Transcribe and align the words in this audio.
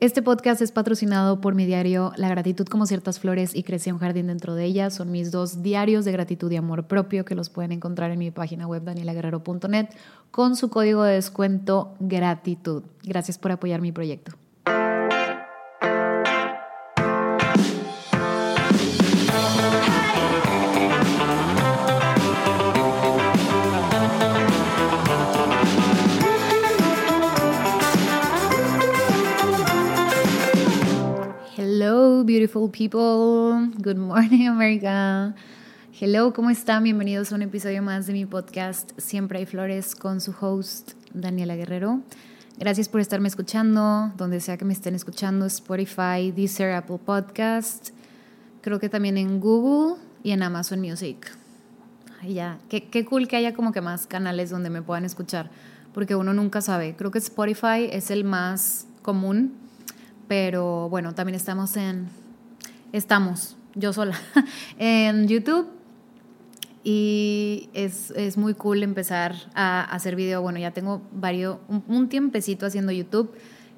Este 0.00 0.22
podcast 0.22 0.62
es 0.62 0.70
patrocinado 0.70 1.40
por 1.40 1.56
mi 1.56 1.66
diario 1.66 2.12
La 2.14 2.28
gratitud 2.28 2.68
como 2.68 2.86
ciertas 2.86 3.18
flores 3.18 3.52
y 3.52 3.64
crecí 3.64 3.90
un 3.90 3.98
jardín 3.98 4.28
dentro 4.28 4.54
de 4.54 4.64
ellas. 4.64 4.94
Son 4.94 5.10
mis 5.10 5.32
dos 5.32 5.60
diarios 5.60 6.04
de 6.04 6.12
gratitud 6.12 6.52
y 6.52 6.56
amor 6.56 6.86
propio 6.86 7.24
que 7.24 7.34
los 7.34 7.50
pueden 7.50 7.72
encontrar 7.72 8.12
en 8.12 8.20
mi 8.20 8.30
página 8.30 8.68
web 8.68 8.84
danielaguerrero.net 8.84 9.88
con 10.30 10.54
su 10.54 10.70
código 10.70 11.02
de 11.02 11.14
descuento 11.14 11.96
gratitud. 11.98 12.84
Gracias 13.02 13.38
por 13.38 13.50
apoyar 13.50 13.80
mi 13.80 13.90
proyecto. 13.90 14.36
Beautiful 32.24 32.70
people. 32.70 33.70
Good 33.82 33.96
morning, 33.96 34.48
America. 34.48 35.34
Hello, 35.92 36.32
¿cómo 36.32 36.50
están? 36.50 36.84
Bienvenidos 36.84 37.32
a 37.32 37.34
un 37.34 37.42
episodio 37.42 37.82
más 37.82 38.06
de 38.06 38.12
mi 38.12 38.26
podcast 38.26 38.92
Siempre 38.98 39.38
hay 39.38 39.46
flores 39.46 39.94
con 39.94 40.20
su 40.20 40.34
host 40.40 40.92
Daniela 41.12 41.54
Guerrero. 41.54 42.00
Gracias 42.56 42.88
por 42.88 43.00
estarme 43.00 43.28
escuchando, 43.28 44.12
donde 44.16 44.40
sea 44.40 44.56
que 44.56 44.64
me 44.64 44.72
estén 44.72 44.94
escuchando, 44.94 45.46
Spotify, 45.46 46.32
Deezer, 46.34 46.72
Apple 46.72 46.98
Podcast, 47.04 47.90
creo 48.62 48.80
que 48.80 48.88
también 48.88 49.16
en 49.16 49.38
Google 49.38 50.00
y 50.22 50.32
en 50.32 50.42
Amazon 50.42 50.80
Music. 50.80 51.30
Ya, 52.26 52.58
qué, 52.68 52.88
qué 52.88 53.04
cool 53.04 53.28
que 53.28 53.36
haya 53.36 53.54
como 53.54 53.72
que 53.72 53.80
más 53.80 54.06
canales 54.06 54.50
donde 54.50 54.70
me 54.70 54.82
puedan 54.82 55.04
escuchar, 55.04 55.50
porque 55.94 56.16
uno 56.16 56.34
nunca 56.34 56.60
sabe. 56.62 56.96
Creo 56.96 57.12
que 57.12 57.18
Spotify 57.18 57.88
es 57.90 58.10
el 58.10 58.24
más 58.24 58.86
común, 59.02 59.67
pero 60.28 60.88
bueno, 60.88 61.14
también 61.14 61.34
estamos 61.34 61.76
en 61.76 62.08
estamos, 62.92 63.56
yo 63.74 63.92
sola, 63.92 64.18
en 64.78 65.26
YouTube. 65.28 65.68
Y 66.84 67.68
es, 67.74 68.12
es, 68.12 68.38
muy 68.38 68.54
cool 68.54 68.82
empezar 68.82 69.34
a 69.54 69.82
hacer 69.82 70.16
video. 70.16 70.40
Bueno, 70.40 70.58
ya 70.58 70.70
tengo 70.70 71.02
varios, 71.12 71.58
un, 71.68 72.08
tiempecito 72.08 72.64
haciendo 72.64 72.92
YouTube, 72.92 73.30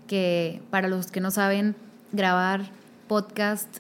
que 0.07 0.63
para 0.71 0.87
los 0.87 1.09
que 1.09 1.21
no 1.21 1.31
saben, 1.31 1.75
grabar 2.13 2.71
podcast 3.09 3.79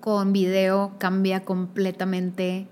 con 0.00 0.32
video 0.32 0.92
cambia 0.98 1.44
completamente 1.44 2.66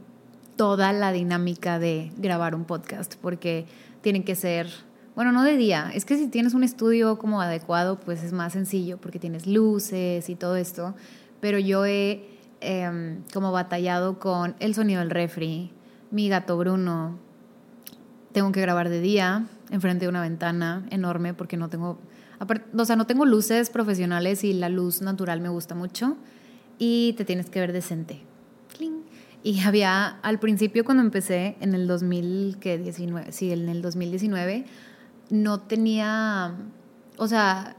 toda 0.57 0.93
la 0.93 1.13
dinámica 1.13 1.79
de 1.79 2.13
grabar 2.17 2.55
un 2.55 2.65
podcast, 2.65 3.17
porque 3.17 3.67
tienen 4.01 4.25
que 4.25 4.35
ser, 4.35 4.71
bueno, 5.15 5.33
no 5.33 5.43
de 5.43 5.57
día, 5.57 5.91
es 5.95 6.05
que 6.05 6.17
si 6.17 6.29
tienes 6.29 6.55
un 6.55 6.65
estudio 6.65 7.19
como 7.19 7.41
adecuado, 7.41 8.01
pues 8.01 8.23
es 8.23 8.33
más 8.33 8.55
sencillo, 8.55 8.99
porque 8.99 9.19
tienes 9.19 9.47
luces 9.47 10.29
y 10.29 10.35
todo 10.35 10.57
esto, 10.57 10.95
pero 11.41 11.59
yo 11.59 11.85
he 11.85 12.25
em, 12.61 13.23
como 13.33 13.53
batallado 13.53 14.19
con 14.19 14.55
el 14.59 14.75
sonido 14.75 15.01
del 15.01 15.11
refri, 15.11 15.73
mi 16.11 16.29
gato 16.29 16.57
Bruno. 16.57 17.19
Tengo 18.33 18.53
que 18.53 18.61
grabar 18.61 18.89
de 18.89 19.01
día, 19.01 19.47
enfrente 19.71 20.05
de 20.05 20.09
una 20.09 20.23
ventana 20.23 20.87
enorme, 20.91 21.35
porque 21.35 21.57
no 21.57 21.69
tengo, 21.69 21.99
o 22.77 22.85
sea, 22.85 22.97
no 22.97 23.07
tengo 23.07 23.27
luces 23.27 23.69
profesionales 23.69 24.45
y 24.45 24.53
la 24.53 24.69
luz 24.69 25.03
natural 25.03 25.41
me 25.41 25.49
gusta 25.49 25.75
mucho. 25.75 26.17
Y 26.79 27.15
te 27.17 27.25
tienes 27.25 27.51
que 27.51 27.61
ver 27.61 27.73
decente. 27.73 28.23
Y 29.45 29.61
había, 29.61 30.07
al 30.07 30.39
principio 30.39 30.85
cuando 30.85 31.03
empecé, 31.03 31.57
en 31.61 31.75
el 31.75 31.87
2019, 31.89 33.33
sí, 33.33 33.53
en 33.53 33.69
el 33.69 33.83
2019, 33.83 34.65
no 35.33 35.61
tenía 35.61 36.55
o 37.17 37.29
sea, 37.29 37.77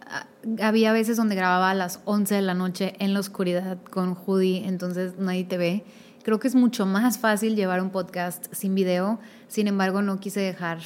había 0.61 0.93
veces 0.93 1.17
donde 1.17 1.35
grababa 1.35 1.71
a 1.71 1.73
las 1.73 1.99
11 2.05 2.35
de 2.35 2.41
la 2.41 2.53
noche 2.53 2.95
en 2.99 3.13
la 3.13 3.19
oscuridad 3.19 3.77
con 3.89 4.15
Judy, 4.15 4.63
entonces 4.65 5.17
nadie 5.17 5.43
te 5.43 5.57
ve. 5.57 5.83
Creo 6.23 6.39
que 6.39 6.47
es 6.47 6.55
mucho 6.55 6.85
más 6.85 7.17
fácil 7.17 7.55
llevar 7.55 7.81
un 7.81 7.89
podcast 7.89 8.45
sin 8.53 8.75
video, 8.75 9.19
sin 9.47 9.67
embargo 9.67 10.01
no 10.01 10.19
quise 10.19 10.39
dejar, 10.39 10.79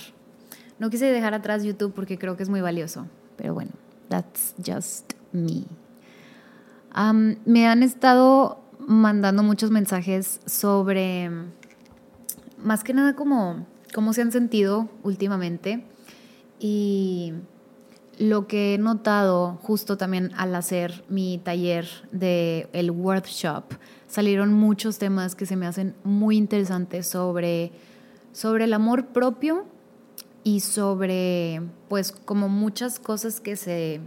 no 0.79 0.89
quise 0.89 1.05
dejar 1.05 1.33
atrás 1.33 1.63
YouTube 1.63 1.93
porque 1.93 2.17
creo 2.17 2.35
que 2.35 2.43
es 2.43 2.49
muy 2.49 2.61
valioso. 2.61 3.05
Pero 3.35 3.53
bueno, 3.53 3.71
that's 4.09 4.55
just 4.65 5.13
me. 5.31 5.65
me 7.45 7.67
han 7.67 7.83
estado 7.83 8.63
mandando 8.79 9.43
muchos 9.43 9.69
mensajes 9.69 10.39
sobre, 10.47 11.29
más 12.57 12.83
que 12.83 12.93
nada 12.93 13.15
como 13.15 13.67
cómo 13.93 14.13
se 14.13 14.21
han 14.21 14.31
sentido 14.31 14.89
últimamente 15.03 15.85
y 16.59 17.33
lo 18.17 18.47
que 18.47 18.73
he 18.73 18.77
notado 18.77 19.59
justo 19.61 19.97
también 19.97 20.31
al 20.37 20.55
hacer 20.55 21.03
mi 21.07 21.37
taller 21.37 21.87
de 22.11 22.67
el 22.73 22.91
workshop, 22.91 23.65
salieron 24.07 24.53
muchos 24.53 24.97
temas 24.97 25.35
que 25.35 25.45
se 25.45 25.55
me 25.55 25.67
hacen 25.67 25.95
muy 26.03 26.37
interesantes 26.37 27.07
sobre, 27.07 27.71
sobre 28.31 28.63
el 28.63 28.73
amor 28.73 29.07
propio 29.07 29.65
y 30.43 30.61
sobre, 30.61 31.61
pues, 31.89 32.11
como 32.11 32.49
muchas 32.49 32.99
cosas 32.99 33.39
que 33.39 33.55
se, 33.55 33.99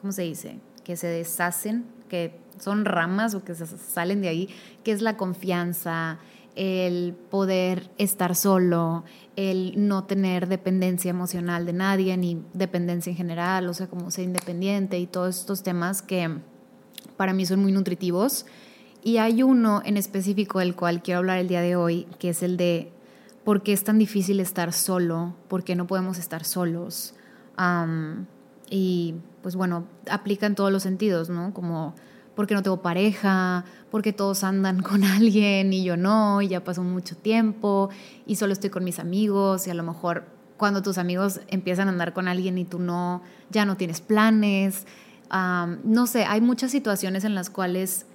¿cómo 0.00 0.12
se 0.12 0.22
dice? 0.22 0.58
Que 0.84 0.96
se 0.96 1.06
deshacen, 1.06 1.86
que 2.08 2.38
son 2.58 2.84
ramas 2.84 3.34
o 3.34 3.42
que 3.42 3.54
salen 3.54 4.20
de 4.20 4.28
ahí, 4.28 4.48
que 4.84 4.92
es 4.92 5.02
la 5.02 5.16
confianza, 5.16 6.18
el 6.54 7.14
poder 7.30 7.90
estar 7.98 8.34
solo, 8.36 9.04
el 9.36 9.74
no 9.76 10.04
tener 10.04 10.48
dependencia 10.48 11.10
emocional 11.10 11.64
de 11.64 11.72
nadie, 11.72 12.16
ni 12.16 12.42
dependencia 12.52 13.10
en 13.10 13.16
general, 13.16 13.68
o 13.68 13.74
sea, 13.74 13.86
como 13.86 14.10
ser 14.10 14.24
independiente 14.24 14.98
y 14.98 15.06
todos 15.06 15.40
estos 15.40 15.62
temas 15.62 16.02
que 16.02 16.38
para 17.16 17.32
mí 17.32 17.46
son 17.46 17.60
muy 17.60 17.72
nutritivos. 17.72 18.46
Y 19.02 19.16
hay 19.16 19.42
uno 19.42 19.82
en 19.84 19.96
específico 19.96 20.58
del 20.60 20.76
cual 20.76 21.02
quiero 21.02 21.18
hablar 21.18 21.38
el 21.38 21.48
día 21.48 21.60
de 21.60 21.74
hoy, 21.74 22.06
que 22.18 22.28
es 22.28 22.42
el 22.42 22.56
de 22.56 22.92
por 23.44 23.62
qué 23.62 23.72
es 23.72 23.82
tan 23.82 23.98
difícil 23.98 24.38
estar 24.38 24.72
solo, 24.72 25.34
por 25.48 25.64
qué 25.64 25.74
no 25.74 25.86
podemos 25.86 26.18
estar 26.18 26.44
solos. 26.44 27.14
y 28.70 29.14
pues 29.42 29.56
bueno, 29.56 29.86
aplica 30.08 30.46
en 30.46 30.54
todos 30.54 30.70
los 30.70 30.84
sentidos, 30.84 31.28
¿no? 31.28 31.52
Como 31.52 31.94
porque 32.34 32.54
no 32.54 32.62
tengo 32.62 32.82
pareja, 32.82 33.64
porque 33.90 34.12
todos 34.12 34.44
andan 34.44 34.82
con 34.82 35.04
alguien 35.04 35.72
y 35.72 35.84
yo 35.84 35.96
no, 35.96 36.42
y 36.42 36.48
ya 36.48 36.64
pasó 36.64 36.82
mucho 36.82 37.16
tiempo 37.16 37.90
y 38.26 38.36
solo 38.36 38.52
estoy 38.52 38.70
con 38.70 38.84
mis 38.84 38.98
amigos 38.98 39.66
y 39.66 39.70
a 39.70 39.74
lo 39.74 39.82
mejor 39.82 40.24
cuando 40.56 40.82
tus 40.82 40.98
amigos 40.98 41.40
empiezan 41.48 41.88
a 41.88 41.90
andar 41.90 42.12
con 42.12 42.28
alguien 42.28 42.56
y 42.56 42.64
tú 42.64 42.78
no, 42.78 43.22
ya 43.50 43.64
no 43.64 43.76
tienes 43.76 44.00
planes. 44.00 44.86
no 45.30 46.06
sé, 46.06 46.24
hay 46.24 46.40
muchas 46.40 46.70
situaciones 46.70 47.24
en 47.24 47.34
las 47.34 47.50
cuales 47.50 48.06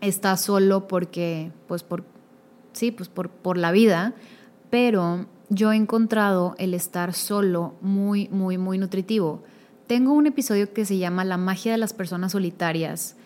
estás 0.00 0.40
solo 0.40 0.88
porque, 0.88 1.52
pues 1.68 1.82
por, 1.82 2.04
sí, 2.72 2.90
pues 2.90 3.08
por, 3.08 3.28
por 3.28 3.56
la 3.56 3.70
vida, 3.70 4.14
pero 4.68 5.26
yo 5.48 5.72
he 5.72 5.76
encontrado 5.76 6.54
el 6.58 6.74
estar 6.74 7.14
solo 7.14 7.74
muy, 7.80 8.28
muy, 8.30 8.58
muy 8.58 8.78
nutritivo. 8.78 9.44
Tengo 9.86 10.12
un 10.12 10.26
episodio 10.26 10.72
que 10.72 10.84
se 10.84 10.98
llama 10.98 11.24
La 11.24 11.36
magia 11.36 11.72
de 11.72 11.78
las 11.78 11.92
personas 11.92 12.32
solitarias 12.32 13.16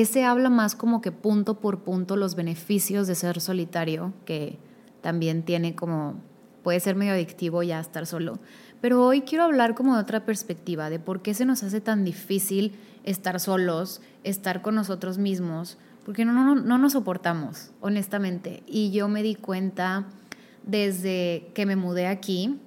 ese 0.00 0.24
habla 0.24 0.50
más 0.50 0.74
como 0.74 1.00
que 1.00 1.12
punto 1.12 1.60
por 1.60 1.84
punto 1.84 2.16
los 2.16 2.34
beneficios 2.34 3.06
de 3.06 3.14
ser 3.14 3.40
solitario, 3.40 4.12
que 4.24 4.58
también 5.02 5.44
tiene 5.44 5.76
como, 5.76 6.16
puede 6.64 6.80
ser 6.80 6.96
medio 6.96 7.12
adictivo 7.12 7.62
ya 7.62 7.78
estar 7.78 8.04
solo. 8.04 8.40
Pero 8.80 9.06
hoy 9.06 9.20
quiero 9.20 9.44
hablar 9.44 9.76
como 9.76 9.94
de 9.94 10.02
otra 10.02 10.24
perspectiva, 10.26 10.90
de 10.90 10.98
por 10.98 11.22
qué 11.22 11.32
se 11.32 11.44
nos 11.44 11.62
hace 11.62 11.80
tan 11.80 12.04
difícil 12.04 12.72
estar 13.04 13.38
solos, 13.38 14.00
estar 14.24 14.62
con 14.62 14.74
nosotros 14.74 15.18
mismos, 15.18 15.78
porque 16.04 16.24
no, 16.24 16.32
no, 16.32 16.56
no 16.56 16.76
nos 16.76 16.94
soportamos, 16.94 17.70
honestamente. 17.80 18.64
Y 18.66 18.90
yo 18.90 19.06
me 19.06 19.22
di 19.22 19.36
cuenta 19.36 20.06
desde 20.64 21.52
que 21.54 21.66
me 21.66 21.76
mudé 21.76 22.08
aquí, 22.08 22.58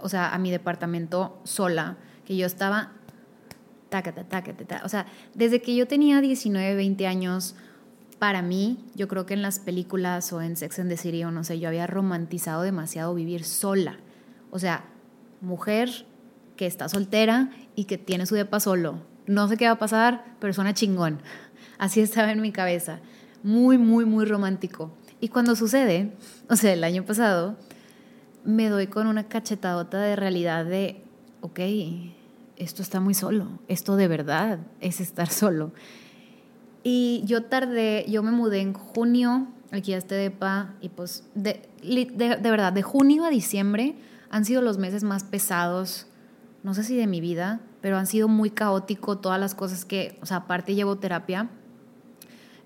o 0.00 0.08
sea, 0.08 0.32
a 0.32 0.38
mi 0.38 0.50
departamento 0.50 1.38
sola, 1.44 1.98
que 2.24 2.34
yo 2.34 2.46
estaba 2.46 2.92
o 4.84 4.88
sea, 4.88 5.06
desde 5.34 5.62
que 5.62 5.74
yo 5.74 5.86
tenía 5.86 6.20
19, 6.20 6.74
20 6.74 7.06
años, 7.06 7.54
para 8.18 8.42
mí, 8.42 8.84
yo 8.94 9.08
creo 9.08 9.26
que 9.26 9.34
en 9.34 9.42
las 9.42 9.60
películas 9.60 10.32
o 10.32 10.42
en 10.42 10.56
Sex 10.56 10.78
and 10.80 10.90
the 10.90 10.96
City 10.96 11.24
o 11.24 11.30
no 11.30 11.44
sé, 11.44 11.58
yo 11.60 11.68
había 11.68 11.86
romantizado 11.86 12.62
demasiado 12.62 13.14
vivir 13.14 13.44
sola. 13.44 13.98
O 14.50 14.58
sea, 14.58 14.84
mujer 15.40 16.06
que 16.56 16.66
está 16.66 16.88
soltera 16.88 17.50
y 17.76 17.84
que 17.84 17.98
tiene 17.98 18.26
su 18.26 18.34
depa 18.34 18.60
solo. 18.60 19.00
No 19.26 19.46
sé 19.46 19.56
qué 19.56 19.66
va 19.66 19.72
a 19.72 19.78
pasar, 19.78 20.24
pero 20.40 20.52
suena 20.52 20.74
chingón. 20.74 21.20
Así 21.78 22.00
estaba 22.00 22.32
en 22.32 22.40
mi 22.40 22.50
cabeza. 22.50 23.00
Muy, 23.42 23.78
muy, 23.78 24.04
muy 24.04 24.24
romántico. 24.24 24.90
Y 25.20 25.28
cuando 25.28 25.54
sucede, 25.54 26.12
o 26.48 26.56
sea, 26.56 26.72
el 26.72 26.82
año 26.82 27.04
pasado, 27.04 27.56
me 28.44 28.68
doy 28.68 28.88
con 28.88 29.06
una 29.06 29.28
cachetadota 29.28 30.00
de 30.00 30.16
realidad 30.16 30.64
de, 30.64 31.04
ok, 31.40 31.60
esto 32.58 32.82
está 32.82 33.00
muy 33.00 33.14
solo, 33.14 33.46
esto 33.68 33.96
de 33.96 34.08
verdad 34.08 34.58
es 34.80 35.00
estar 35.00 35.28
solo. 35.28 35.72
Y 36.82 37.22
yo 37.24 37.44
tardé, 37.44 38.04
yo 38.08 38.22
me 38.22 38.30
mudé 38.30 38.60
en 38.60 38.72
junio 38.72 39.48
aquí 39.70 39.92
a 39.92 39.98
este 39.98 40.14
depa 40.14 40.74
y 40.80 40.88
pues 40.88 41.24
de, 41.34 41.68
de, 41.82 42.50
verdad, 42.50 42.72
de 42.72 42.82
junio 42.82 43.24
a 43.24 43.30
diciembre 43.30 43.94
han 44.30 44.44
sido 44.44 44.62
los 44.62 44.78
meses 44.78 45.04
más 45.04 45.24
pesados, 45.24 46.06
no 46.62 46.74
sé 46.74 46.84
si 46.84 46.96
de 46.96 47.06
mi 47.06 47.20
vida, 47.20 47.60
pero 47.80 47.96
han 47.96 48.06
sido 48.06 48.28
muy 48.28 48.50
caótico 48.50 49.18
todas 49.18 49.38
las 49.40 49.54
cosas 49.54 49.84
que, 49.84 50.18
o 50.20 50.26
sea, 50.26 50.38
aparte 50.38 50.74
llevo 50.74 50.96
terapia 50.96 51.48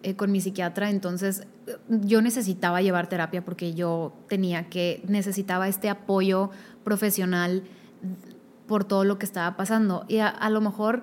eh, 0.02 0.16
con 0.16 0.32
mi 0.32 0.40
psiquiatra, 0.40 0.90
entonces 0.90 1.46
yo 1.88 2.22
necesitaba 2.22 2.82
llevar 2.82 3.08
terapia 3.08 3.44
porque 3.44 3.74
yo 3.74 4.12
tenía 4.28 4.68
que, 4.68 5.02
necesitaba 5.06 5.68
este 5.68 5.88
apoyo 5.88 6.50
profesional 6.84 7.62
por 8.66 8.84
todo 8.84 9.04
lo 9.04 9.18
que 9.18 9.26
estaba 9.26 9.56
pasando. 9.56 10.04
Y 10.08 10.18
a, 10.18 10.48
lo 10.50 10.60
mejor 10.60 11.02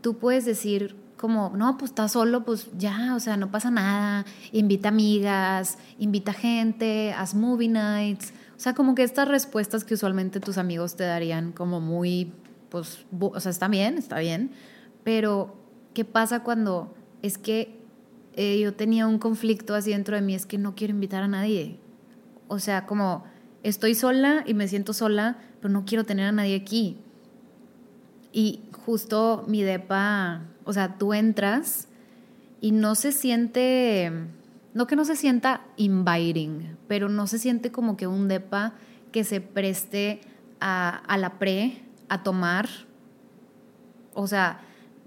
tú 0.00 0.18
puedes 0.18 0.44
decir 0.44 0.96
como, 1.16 1.52
no, 1.56 1.78
pues 1.78 1.90
estás 1.92 2.12
solo, 2.12 2.44
pues 2.44 2.68
ya, 2.76 3.14
o 3.14 3.20
sea, 3.20 3.36
no 3.36 3.50
pasa 3.50 3.70
nada, 3.70 4.26
invita 4.52 4.90
amigas, 4.90 5.78
invita 5.98 6.32
gente, 6.32 7.14
haz 7.14 7.34
movie 7.34 7.68
nights, 7.68 8.32
o 8.56 8.60
sea, 8.60 8.74
como 8.74 8.94
que 8.94 9.02
estas 9.02 9.28
respuestas 9.28 9.84
que 9.84 9.94
usualmente 9.94 10.40
tus 10.40 10.58
amigos 10.58 10.96
te 10.96 11.04
darían 11.04 11.52
como 11.52 11.80
muy, 11.80 12.32
pues, 12.68 13.06
o 13.18 13.40
sea, 13.40 13.50
está 13.50 13.68
bien, 13.68 13.96
está 13.96 14.18
bien, 14.18 14.50
pero 15.04 15.56
¿qué 15.94 16.04
pasa 16.04 16.42
cuando 16.42 16.94
es 17.22 17.38
que 17.38 17.80
eh, 18.34 18.58
yo 18.60 18.74
tenía 18.74 19.06
un 19.06 19.18
conflicto 19.18 19.74
así 19.74 19.92
dentro 19.92 20.16
de 20.16 20.22
mí, 20.22 20.34
es 20.34 20.44
que 20.44 20.58
no 20.58 20.74
quiero 20.74 20.92
invitar 20.92 21.22
a 21.22 21.28
nadie? 21.28 21.78
O 22.48 22.58
sea, 22.58 22.86
como 22.86 23.24
estoy 23.68 23.94
sola 23.94 24.44
y 24.46 24.54
me 24.54 24.68
siento 24.68 24.92
sola, 24.92 25.38
pero 25.60 25.72
no 25.72 25.84
quiero 25.84 26.04
tener 26.04 26.26
a 26.26 26.32
nadie 26.32 26.54
aquí. 26.54 26.98
Y 28.32 28.60
justo 28.72 29.44
mi 29.48 29.62
depa, 29.62 30.42
o 30.64 30.72
sea, 30.72 30.98
tú 30.98 31.14
entras 31.14 31.88
y 32.60 32.70
no 32.70 32.94
se 32.94 33.10
siente, 33.10 34.12
no 34.72 34.86
que 34.86 34.94
no 34.94 35.04
se 35.04 35.16
sienta 35.16 35.62
inviting, 35.76 36.76
pero 36.86 37.08
no 37.08 37.26
se 37.26 37.38
siente 37.38 37.72
como 37.72 37.96
que 37.96 38.06
un 38.06 38.28
depa 38.28 38.74
que 39.10 39.24
se 39.24 39.40
preste 39.40 40.20
a, 40.60 41.16
la 41.18 41.38
pre, 41.38 41.82
a 42.08 42.22
tomar. 42.22 42.68
O 44.14 44.28
sea, 44.28 44.60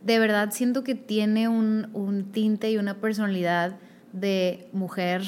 de 0.03 0.19
verdad 0.19 0.49
siento 0.51 0.83
que 0.83 0.95
tiene 0.95 1.47
un 1.47 2.29
tinte 2.33 2.71
y 2.71 2.77
una 2.77 2.95
personalidad 2.95 3.77
de 4.11 4.67
mujer 4.73 5.23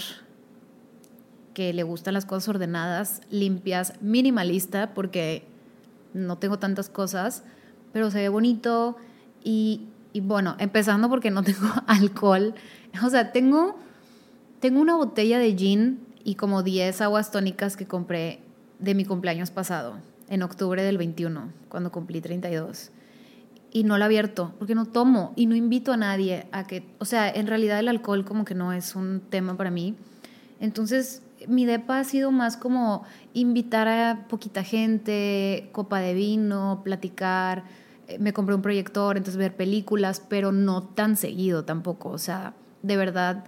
que 1.54 1.74
le 1.74 1.84
gustan 1.84 2.14
las 2.14 2.26
cosas 2.26 2.50
ordenadas, 2.50 3.22
limpias, 3.30 3.94
minimalista, 4.02 4.94
porque 4.94 5.46
no 6.14 6.38
tengo 6.38 6.60
tantas 6.60 6.90
cosas, 6.90 7.44
pero 7.94 8.12
se 8.12 8.20
ve 8.20 8.30
bonito 8.30 8.98
y, 9.44 9.88
bueno, 10.22 10.56
empezando 10.60 11.10
porque 11.10 11.32
no 11.32 11.44
tengo 11.44 11.68
alcohol. 11.88 12.54
O 13.04 13.10
sea, 13.10 13.32
tengo, 13.32 13.78
tengo 14.60 14.82
una 14.82 14.96
botella 14.96 15.40
de 15.40 15.56
gin 15.56 16.00
y 16.24 16.36
como 16.36 16.64
10 16.64 17.02
aguas 17.02 17.32
tónicas 17.32 17.78
que 17.78 17.86
compré 17.86 18.42
de 18.80 18.96
mi 18.96 19.06
cumpleaños 19.06 19.52
pasado, 19.52 19.96
en 20.28 20.44
octubre 20.44 20.82
del 20.84 20.98
21, 20.98 21.52
cuando 21.70 21.92
cumplí 21.92 22.22
32. 22.22 22.92
Y 23.74 23.84
no 23.84 23.98
la 23.98 24.06
abierto, 24.06 24.54
porque 24.60 24.76
no 24.76 24.86
tomo 24.86 25.34
y 25.36 25.46
no 25.46 25.56
invito 25.56 25.94
a 25.94 25.98
nadie 25.98 26.48
a 26.52 26.68
que, 26.68 26.86
o 27.00 27.06
sea, 27.06 27.30
en 27.30 27.48
realidad 27.48 27.80
el 27.80 27.88
alcohol 27.88 28.26
como 28.26 28.44
que 28.44 28.54
no 28.54 28.74
es 28.74 28.96
un 28.96 29.22
tema 29.30 29.56
para 29.56 29.72
mí. 29.72 29.96
Entonces, 30.60 31.22
mi 31.48 31.66
depa 31.66 32.00
ha 32.00 32.04
sido 32.04 32.32
más 32.32 32.58
como 32.58 33.04
invitar 33.34 33.88
a 33.88 34.28
poquita 34.28 34.64
gente, 34.64 35.70
copa 35.72 36.00
de 36.00 36.14
vino, 36.14 36.82
platicar, 36.84 37.64
eh, 38.08 38.18
me 38.20 38.34
compré 38.34 38.56
un 38.56 38.62
proyector, 38.62 39.18
entonces 39.18 39.38
ver 39.38 39.56
películas, 39.56 40.22
pero 40.28 40.52
no 40.52 40.84
tan 40.84 41.16
seguido 41.16 41.66
tampoco. 41.66 42.10
O 42.10 42.18
sea, 42.18 42.54
de 42.82 42.98
verdad, 42.98 43.46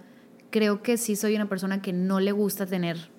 creo 0.49 0.81
que 0.81 0.97
sí 0.97 1.15
soy 1.15 1.35
una 1.35 1.49
persona 1.49 1.81
que 1.81 1.93
no 1.93 2.19
le 2.19 2.31
gusta 2.31 2.65
tener. 2.65 3.09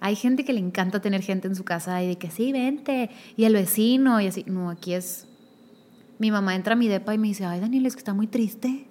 Hay 0.00 0.16
gente 0.16 0.44
que 0.44 0.52
le 0.52 0.60
encanta 0.60 1.00
tener 1.00 1.22
gente 1.22 1.48
en 1.48 1.54
su 1.54 1.64
casa 1.64 2.02
y 2.02 2.08
de 2.08 2.18
que 2.18 2.30
sí, 2.30 2.52
vente, 2.52 3.10
y 3.36 3.44
el 3.44 3.54
vecino, 3.54 4.20
y 4.20 4.26
así. 4.26 4.44
No, 4.46 4.70
aquí 4.70 4.94
es. 4.94 5.26
Mi 6.18 6.30
mamá 6.30 6.54
entra 6.54 6.74
a 6.74 6.76
mi 6.76 6.88
depa 6.88 7.14
y 7.14 7.18
me 7.18 7.28
dice, 7.28 7.44
ay, 7.44 7.60
Daniel, 7.60 7.86
es 7.86 7.94
que 7.94 8.00
está 8.00 8.14
muy 8.14 8.26
triste. 8.26 8.86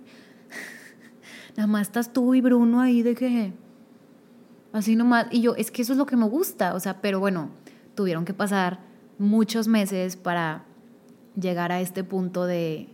Nada 1.55 1.67
más 1.67 1.83
estás 1.83 2.13
tú 2.13 2.33
y 2.33 2.41
Bruno 2.41 2.81
ahí 2.81 3.03
de 3.03 3.15
que. 3.15 3.53
Así 4.73 4.95
nomás. 4.95 5.27
Y 5.31 5.41
yo, 5.41 5.55
es 5.55 5.71
que 5.71 5.83
eso 5.83 5.93
es 5.93 5.97
lo 5.97 6.05
que 6.05 6.17
me 6.17 6.27
gusta. 6.27 6.73
O 6.73 6.79
sea, 6.79 6.99
pero 6.99 7.19
bueno, 7.19 7.49
tuvieron 7.95 8.25
que 8.25 8.33
pasar 8.33 8.79
muchos 9.17 9.67
meses 9.67 10.17
para 10.17 10.65
llegar 11.39 11.71
a 11.71 11.79
este 11.79 12.03
punto 12.03 12.45
de, 12.45 12.89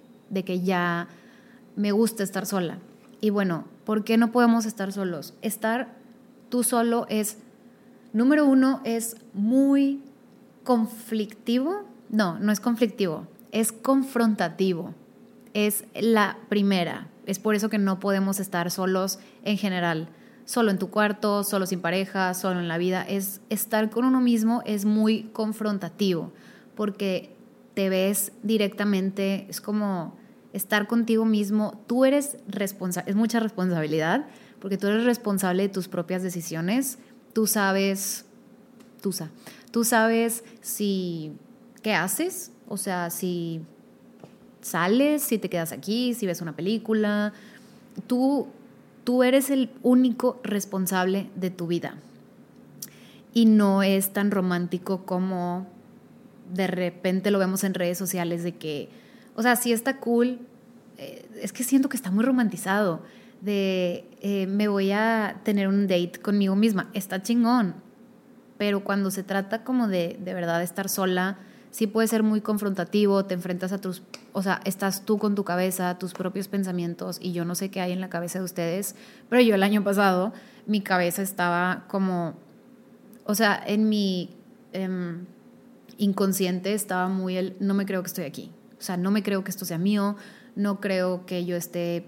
que 0.45 0.61
ya 0.61 1.07
me 1.75 1.91
gusta 1.91 2.23
estar 2.23 2.45
sola. 2.45 2.77
Y 3.21 3.31
bueno, 3.31 3.65
¿por 3.85 4.03
qué 4.03 4.17
no 4.17 4.31
podemos 4.31 4.65
estar 4.65 4.91
solos? 4.91 5.33
Estar 5.41 5.95
tú 6.49 6.63
solo 6.63 7.05
es, 7.09 7.37
número 8.13 8.45
uno, 8.45 8.81
es 8.83 9.17
muy 9.33 10.01
conflictivo. 10.63 11.83
No, 12.09 12.39
no 12.39 12.51
es 12.51 12.59
conflictivo, 12.59 13.25
es 13.51 13.71
confrontativo. 13.71 14.93
Es 15.53 15.85
la 15.95 16.37
primera. 16.47 17.07
Es 17.25 17.39
por 17.39 17.55
eso 17.55 17.69
que 17.69 17.77
no 17.77 17.99
podemos 17.99 18.39
estar 18.39 18.69
solos 18.71 19.19
en 19.43 19.57
general. 19.57 20.09
Solo 20.49 20.71
en 20.71 20.79
tu 20.79 20.89
cuarto, 20.89 21.43
solo 21.43 21.67
sin 21.67 21.79
pareja, 21.79 22.33
solo 22.33 22.59
en 22.59 22.67
la 22.67 22.79
vida. 22.79 23.03
Es 23.03 23.39
estar 23.51 23.91
con 23.91 24.03
uno 24.03 24.19
mismo 24.19 24.63
es 24.65 24.83
muy 24.83 25.25
confrontativo 25.31 26.31
porque 26.73 27.35
te 27.75 27.87
ves 27.87 28.31
directamente, 28.41 29.45
es 29.47 29.61
como 29.61 30.17
estar 30.51 30.87
contigo 30.87 31.23
mismo, 31.23 31.79
tú 31.85 32.03
eres 32.03 32.37
responsable, 32.47 33.11
es 33.11 33.15
mucha 33.15 33.39
responsabilidad, 33.39 34.25
porque 34.59 34.79
tú 34.79 34.87
eres 34.87 35.05
responsable 35.05 35.61
de 35.61 35.69
tus 35.69 35.87
propias 35.87 36.23
decisiones, 36.23 36.97
tú 37.33 37.45
sabes, 37.45 38.25
tú, 39.03 39.13
tú 39.69 39.83
sabes 39.83 40.43
si, 40.61 41.31
¿qué 41.83 41.93
haces? 41.93 42.51
O 42.67 42.77
sea, 42.77 43.11
si 43.11 43.61
sales, 44.61 45.21
si 45.21 45.37
te 45.37 45.47
quedas 45.47 45.71
aquí, 45.73 46.15
si 46.15 46.25
ves 46.25 46.41
una 46.41 46.55
película, 46.55 47.33
tú, 48.07 48.47
tú 49.09 49.23
eres 49.23 49.49
el 49.49 49.71
único 49.81 50.39
responsable 50.43 51.31
de 51.35 51.49
tu 51.49 51.65
vida. 51.65 51.95
Y 53.33 53.47
no 53.47 53.81
es 53.81 54.13
tan 54.13 54.29
romántico 54.29 55.03
como 55.03 55.65
de 56.53 56.67
repente 56.67 57.31
lo 57.31 57.39
vemos 57.39 57.63
en 57.63 57.73
redes 57.73 57.97
sociales 57.97 58.43
de 58.43 58.57
que, 58.57 58.87
o 59.33 59.41
sea, 59.41 59.55
sí 59.55 59.73
está 59.73 59.97
cool, 59.97 60.37
eh, 60.99 61.27
es 61.41 61.53
que 61.53 61.63
siento 61.63 61.89
que 61.89 61.97
está 61.97 62.11
muy 62.11 62.23
romantizado, 62.23 63.01
de 63.41 64.05
eh, 64.21 64.45
me 64.45 64.67
voy 64.67 64.91
a 64.91 65.41
tener 65.43 65.69
un 65.69 65.87
date 65.87 66.19
conmigo 66.21 66.55
misma, 66.55 66.91
está 66.93 67.23
chingón, 67.23 67.73
pero 68.59 68.83
cuando 68.83 69.09
se 69.09 69.23
trata 69.23 69.63
como 69.63 69.87
de 69.87 70.19
de 70.23 70.35
verdad 70.35 70.61
estar 70.61 70.87
sola, 70.87 71.39
sí 71.71 71.87
puede 71.87 72.07
ser 72.07 72.23
muy 72.23 72.41
confrontativo, 72.41 73.25
te 73.25 73.33
enfrentas 73.33 73.71
a 73.71 73.79
tus, 73.79 74.01
o 74.33 74.41
sea, 74.41 74.61
estás 74.65 75.05
tú 75.05 75.17
con 75.17 75.35
tu 75.35 75.43
cabeza, 75.43 75.97
tus 75.97 76.13
propios 76.13 76.47
pensamientos, 76.47 77.17
y 77.21 77.31
yo 77.31 77.45
no 77.45 77.55
sé 77.55 77.69
qué 77.69 77.81
hay 77.81 77.91
en 77.91 78.01
la 78.01 78.09
cabeza 78.09 78.39
de 78.39 78.45
ustedes, 78.45 78.95
pero 79.29 79.41
yo 79.41 79.55
el 79.55 79.63
año 79.63 79.83
pasado 79.83 80.33
mi 80.65 80.81
cabeza 80.81 81.21
estaba 81.21 81.85
como, 81.87 82.33
o 83.25 83.35
sea, 83.35 83.61
en 83.65 83.89
mi... 83.89 84.35
Em, 84.71 85.25
inconsciente 85.99 86.73
estaba 86.73 87.07
muy 87.09 87.37
el, 87.37 87.55
no 87.59 87.75
me 87.75 87.85
creo 87.85 88.01
que 88.01 88.07
estoy 88.07 88.25
aquí. 88.25 88.51
O 88.79 88.81
sea, 88.81 88.97
no 88.97 89.11
me 89.11 89.21
creo 89.21 89.43
que 89.43 89.51
esto 89.51 89.65
sea 89.65 89.77
mío, 89.77 90.15
no 90.55 90.79
creo 90.79 91.25
que 91.25 91.45
yo 91.45 91.55
esté 91.55 92.05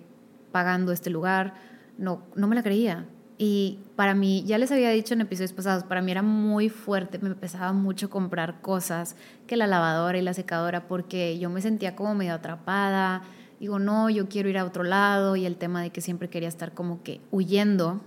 pagando 0.52 0.92
este 0.92 1.10
lugar, 1.10 1.54
no, 1.98 2.24
no 2.36 2.48
me 2.48 2.56
la 2.56 2.64
creía. 2.64 3.06
Y 3.44 3.80
para 3.96 4.14
mí, 4.14 4.44
ya 4.46 4.60
les 4.60 4.72
había 4.72 4.92
dicho 4.92 5.16
en 5.16 5.22
episodios 5.22 5.52
pasados, 5.52 5.84
para 5.84 6.04
mí 6.04 6.12
era 6.12 6.22
muy 6.22 6.70
fuerte, 6.70 7.18
me 7.18 7.34
pesaba 7.34 7.74
mucho 7.74 8.08
comprar 8.08 8.62
cosas, 8.62 9.16
que 9.48 9.58
la 9.58 9.66
lavadora 9.66 10.16
y 10.20 10.22
la 10.22 10.36
secadora, 10.36 10.88
porque 10.88 11.40
yo 11.40 11.50
me 11.50 11.60
sentía 11.60 11.96
como 11.96 12.14
medio 12.14 12.36
atrapada. 12.36 13.24
Digo, 13.60 13.80
no, 13.80 14.12
yo 14.12 14.30
quiero 14.30 14.48
ir 14.48 14.60
a 14.60 14.64
otro 14.64 14.84
lado 14.84 15.36
y 15.36 15.48
el 15.48 15.56
tema 15.56 15.82
de 15.82 15.90
que 15.90 16.02
siempre 16.02 16.30
quería 16.30 16.50
estar 16.50 16.76
como 16.76 17.02
que 17.02 17.20
huyendo. 17.32 18.02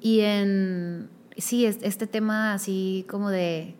Y 0.00 0.20
en, 0.20 1.10
sí, 1.36 1.66
este 1.66 2.06
tema 2.06 2.54
así 2.54 3.04
como 3.08 3.30
de 3.30 3.74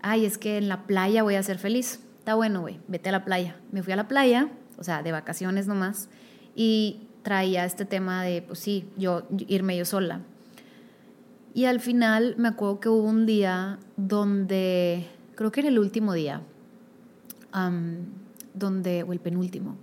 ay, 0.00 0.26
es 0.26 0.38
que 0.38 0.58
en 0.58 0.68
la 0.68 0.86
playa 0.86 1.24
voy 1.24 1.34
a 1.34 1.42
ser 1.42 1.58
feliz. 1.58 2.00
Está 2.20 2.36
bueno, 2.36 2.60
güey, 2.60 2.78
vete 2.86 3.08
a 3.08 3.12
la 3.12 3.24
playa. 3.24 3.56
Me 3.72 3.82
fui 3.82 3.92
a 3.92 3.96
la 3.96 4.06
playa, 4.06 4.48
o 4.78 4.84
sea, 4.84 5.02
de 5.02 5.10
vacaciones 5.10 5.66
nomás, 5.66 6.08
y 6.54 7.08
traía 7.22 7.64
este 7.64 7.84
tema 7.84 8.22
de, 8.22 8.42
pues 8.42 8.58
sí, 8.58 8.88
yo 8.96 9.22
irme 9.48 9.76
yo 9.76 9.84
sola. 9.84 10.20
Y 11.54 11.64
al 11.64 11.80
final 11.80 12.34
me 12.38 12.48
acuerdo 12.48 12.80
que 12.80 12.88
hubo 12.88 13.08
un 13.08 13.26
día 13.26 13.78
donde, 13.96 15.06
creo 15.34 15.50
que 15.50 15.60
era 15.60 15.68
el 15.68 15.78
último 15.78 16.12
día, 16.12 16.42
donde, 18.54 19.02
o 19.02 19.12
el 19.12 19.18
penúltimo, 19.18 19.76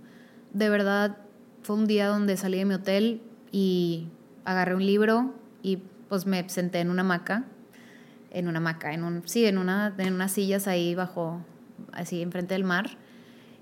de 0.52 0.70
verdad 0.70 1.18
fue 1.62 1.76
un 1.76 1.86
día 1.86 2.08
donde 2.08 2.36
salí 2.36 2.58
de 2.58 2.64
mi 2.64 2.74
hotel 2.74 3.20
y 3.52 4.06
agarré 4.44 4.74
un 4.74 4.86
libro 4.86 5.34
y 5.62 5.78
pues 6.08 6.24
me 6.24 6.48
senté 6.48 6.80
en 6.80 6.90
una 6.90 7.02
hamaca 7.02 7.44
en 8.30 8.48
una 8.48 8.58
hamaca, 8.58 8.92
en 8.92 9.04
un, 9.04 9.22
sí, 9.26 9.46
en, 9.46 9.58
una, 9.58 9.94
en 9.98 10.14
unas 10.14 10.32
sillas 10.32 10.68
ahí 10.68 10.94
bajo, 10.94 11.40
así 11.92 12.22
enfrente 12.22 12.54
del 12.54 12.64
mar. 12.64 12.90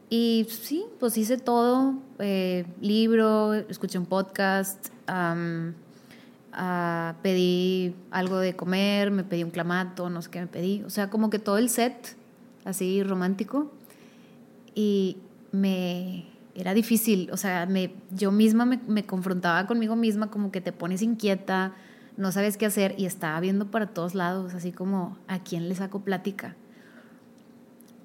Y 0.09 0.47
sí, 0.49 0.85
pues 1.01 1.19
hice 1.19 1.37
todo, 1.37 1.95
eh, 2.21 2.65
libro, 2.81 3.55
escuché 3.55 3.99
un 3.99 4.07
podcast, 4.07 4.89
ah, 5.09 7.15
pedí 7.23 7.95
algo 8.13 8.39
de 8.39 8.55
comer, 8.55 9.11
me 9.11 9.25
pedí 9.25 9.43
un 9.43 9.51
clamato, 9.51 10.09
no 10.09 10.23
sé 10.23 10.31
qué 10.31 10.41
me 10.41 10.47
pedí, 10.47 10.85
o 10.85 10.91
sea, 10.91 11.11
como 11.11 11.29
que 11.29 11.41
todo 11.41 11.59
el 11.59 11.69
set, 11.69 12.17
así 12.65 13.03
romántico. 13.03 13.73
Y 14.77 15.17
me 15.51 16.27
era 16.55 16.73
difícil, 16.73 17.29
o 17.33 17.37
sea, 17.37 17.67
me, 17.67 17.93
yo 18.11 18.31
misma 18.31 18.65
me, 18.65 18.79
me, 18.87 19.05
confrontaba 19.05 19.67
conmigo 19.67 19.97
misma 19.97 20.31
como 20.31 20.53
que 20.53 20.61
te 20.61 20.73
pones 20.73 21.03
inquieta, 21.03 21.75
no 22.17 22.33
sabes 22.33 22.57
qué 22.57 22.65
hacer 22.65 22.95
y 22.97 23.07
estaba 23.07 23.39
viendo 23.41 23.71
para 23.71 23.89
todos 23.89 24.15
lados, 24.15 24.55
así 24.55 24.73
como 24.73 25.19
a 25.29 25.41
quién 25.41 25.69
le 25.69 25.75
saco 25.75 26.01
plática. 26.01 26.55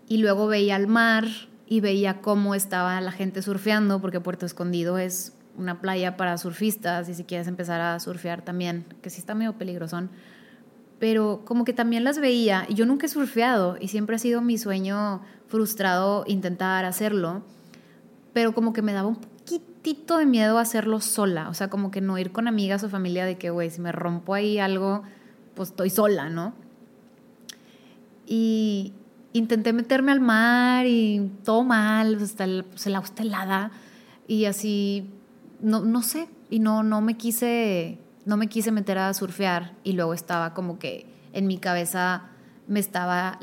Y 0.10 0.18
luego 0.18 0.48
veía 0.48 0.76
al 0.76 0.88
mar 0.88 1.26
y 1.72 1.80
veía 1.80 2.20
cómo 2.20 2.54
estaba 2.54 3.00
la 3.00 3.14
gente 3.14 3.42
surfeando, 3.42 4.02
porque 4.02 4.20
Puerto 4.20 4.46
Escondido 4.46 4.98
es 4.98 5.32
una 5.58 5.80
playa 5.80 6.18
para 6.18 6.38
surfistas 6.38 7.08
y 7.08 7.14
si 7.14 7.24
quieres 7.24 7.48
empezar 7.48 7.80
a 7.80 7.98
surfear 8.02 8.42
también, 8.42 8.84
que 9.02 9.10
sí 9.10 9.20
está 9.20 9.36
medio 9.36 9.54
peligrosón. 9.54 10.10
Pero 11.00 11.44
como 11.46 11.64
que 11.64 11.72
también 11.72 12.04
las 12.04 12.20
veía 12.20 12.66
y 12.68 12.74
yo 12.74 12.86
nunca 12.86 13.06
he 13.06 13.10
surfeado 13.10 13.78
y 13.80 13.88
siempre 13.88 14.18
ha 14.18 14.20
sido 14.20 14.42
mi 14.42 14.58
sueño 14.58 15.22
frustrado 15.48 16.26
intentar 16.28 16.84
hacerlo 16.84 17.42
pero 18.34 18.54
como 18.54 18.74
que 18.74 18.82
me 18.82 18.94
daba 18.94 19.08
un 19.08 19.16
poquitito 19.16 20.18
de 20.18 20.26
miedo 20.26 20.58
hacerlo 20.58 21.02
sola, 21.02 21.50
o 21.50 21.54
sea, 21.54 21.70
como 21.70 21.92
que 21.92 22.02
no 22.02 22.18
ir 22.18 22.32
con 22.32 22.48
amigas 22.48 22.84
o 22.84 22.90
familia 22.90 23.26
de 23.26 23.38
que, 23.38 23.50
güey, 23.50 23.70
si 23.70 23.82
me 23.82 23.92
rompo 23.92 24.34
ahí 24.34 24.60
algo, 24.60 25.04
pues 25.56 25.70
estoy 25.70 25.90
sola, 25.90 26.30
¿no? 26.30 26.54
Y 28.26 28.94
intenté 29.34 29.74
meterme 29.74 30.12
al 30.12 30.20
mar 30.20 30.86
y 30.86 31.32
todo 31.44 31.64
mal, 31.64 32.22
hasta 32.22 32.44
el, 32.44 32.66
pues 32.66 32.88
el 32.88 32.98
y 34.28 34.46
así, 34.46 35.10
no, 35.62 35.82
no 35.82 36.02
sé, 36.02 36.28
y 36.50 36.60
no, 36.60 36.84
no 36.84 37.02
me 37.02 37.18
quise, 37.18 37.98
no 38.26 38.38
me 38.38 38.48
quise 38.48 38.72
meter 38.72 38.98
a 38.98 39.14
surfear 39.14 39.74
y 39.84 39.94
luego 39.94 40.14
estaba 40.14 40.54
como 40.54 40.80
que 40.80 41.06
en 41.34 41.48
mi 41.48 41.58
cabeza 41.58 42.24
me 42.68 42.80
estaba 42.80 43.40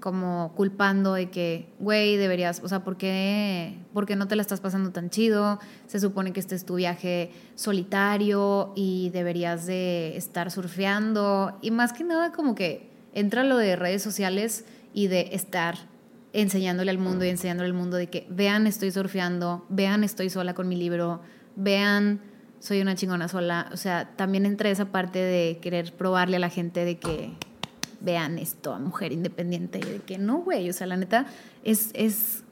como 0.00 0.52
culpando 0.54 1.14
de 1.14 1.30
que, 1.30 1.72
güey, 1.80 2.16
deberías, 2.16 2.60
o 2.62 2.68
sea, 2.68 2.84
¿por 2.84 2.96
qué, 2.96 3.78
¿por 3.92 4.06
qué 4.06 4.16
no 4.16 4.28
te 4.28 4.36
la 4.36 4.42
estás 4.42 4.60
pasando 4.60 4.92
tan 4.92 5.10
chido? 5.10 5.58
Se 5.86 5.98
supone 5.98 6.32
que 6.32 6.40
este 6.40 6.54
es 6.54 6.64
tu 6.64 6.76
viaje 6.76 7.32
solitario 7.56 8.72
y 8.76 9.10
deberías 9.10 9.66
de 9.66 10.16
estar 10.16 10.50
surfeando. 10.50 11.58
Y 11.62 11.70
más 11.70 11.92
que 11.92 12.04
nada 12.04 12.30
como 12.30 12.54
que 12.54 12.90
entra 13.12 13.42
lo 13.42 13.56
de 13.56 13.74
redes 13.74 14.02
sociales 14.02 14.64
y 14.92 15.08
de 15.08 15.30
estar 15.32 15.76
enseñándole 16.32 16.90
al 16.90 16.98
mundo 16.98 17.24
y 17.24 17.28
enseñándole 17.28 17.68
al 17.68 17.74
mundo 17.74 17.96
de 17.96 18.08
que 18.08 18.26
vean 18.30 18.66
estoy 18.66 18.90
surfeando, 18.90 19.64
vean 19.68 20.04
estoy 20.04 20.30
sola 20.30 20.54
con 20.54 20.68
mi 20.68 20.76
libro, 20.76 21.20
vean 21.56 22.20
soy 22.60 22.80
una 22.80 22.94
chingona 22.94 23.28
sola. 23.28 23.68
O 23.72 23.76
sea, 23.76 24.16
también 24.16 24.46
entra 24.46 24.70
esa 24.70 24.86
parte 24.86 25.18
de 25.18 25.58
querer 25.60 25.92
probarle 25.92 26.36
a 26.36 26.40
la 26.40 26.50
gente 26.50 26.84
de 26.84 26.98
que 26.98 27.32
vean 28.00 28.38
esto 28.38 28.72
a 28.72 28.78
mujer 28.78 29.12
independiente. 29.12 29.78
Y 29.78 29.84
de 29.84 29.98
que 30.00 30.18
no, 30.18 30.38
güey, 30.38 30.68
o 30.68 30.72
sea, 30.72 30.86
la 30.86 30.96
neta, 30.96 31.26
es, 31.64 31.90
es, 31.94 32.44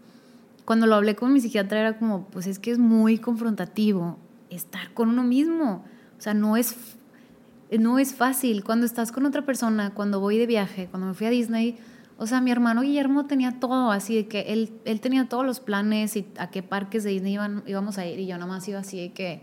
cuando 0.65 0.87
lo 0.87 0.95
hablé 0.95 1.17
con 1.17 1.33
mi 1.33 1.41
psiquiatra 1.41 1.81
era 1.81 1.99
como, 1.99 2.27
pues 2.27 2.47
es 2.47 2.59
que 2.59 2.71
es 2.71 2.79
muy 2.79 3.19
confrontativo 3.19 4.19
estar 4.51 4.93
con 4.95 5.09
uno 5.09 5.23
mismo. 5.23 5.85
O 6.19 6.21
sea, 6.21 6.35
no 6.35 6.57
es, 6.57 6.77
no 7.71 7.99
es 7.99 8.15
fácil. 8.15 8.65
Cuando 8.65 8.87
estás 8.87 9.13
con 9.13 9.27
otra 9.27 9.43
persona, 9.43 9.93
cuando 9.93 10.21
voy 10.21 10.39
de 10.39 10.47
viaje, 10.47 10.89
cuando 10.91 11.09
me 11.09 11.15
fui 11.15 11.27
a 11.27 11.31
Disney, 11.31 11.79
o 12.19 12.27
sea, 12.27 12.41
mi 12.41 12.51
hermano 12.51 12.81
Guillermo 12.81 13.27
tenía 13.27 13.61
todo 13.61 13.91
así, 13.91 14.17
de 14.17 14.27
que 14.27 14.53
él, 14.53 14.73
él 14.85 15.01
tenía 15.01 15.29
todos 15.29 15.45
los 15.45 15.61
planes 15.61 16.17
y 16.17 16.27
a 16.39 16.51
qué 16.51 16.63
parques 16.63 17.05
de 17.05 17.11
Disney 17.11 17.35
iban, 17.35 17.63
íbamos 17.67 17.99
a 17.99 18.07
ir 18.07 18.19
y 18.19 18.27
yo 18.27 18.37
nada 18.39 18.47
más 18.47 18.67
iba 18.69 18.79
así 18.79 19.01
de 19.01 19.13
que 19.13 19.43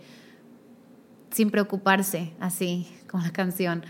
sin 1.30 1.51
preocuparse, 1.51 2.34
así 2.39 2.88
como 3.10 3.24
la 3.24 3.32
canción. 3.32 3.84